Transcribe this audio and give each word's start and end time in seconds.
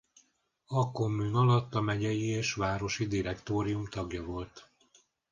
A 0.67 0.91
kommün 0.91 1.33
alatt 1.35 1.73
a 1.75 1.81
megyei 1.81 2.25
és 2.27 2.53
városi 2.53 3.07
direktórium 3.07 3.85
tagja 3.89 4.23
volt. 4.23 4.69